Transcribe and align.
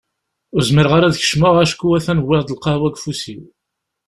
Ur 0.55 0.61
zmireɣ 0.67 0.93
ara 0.97 1.05
ad 1.07 1.13
d-kecmeɣ 1.15 1.55
acku 1.63 1.87
a-t-an 1.97 2.23
wwiɣ-d 2.23 2.53
lqahwa 2.55 2.87
deg 2.89 2.97
ufus-iw. 2.99 3.43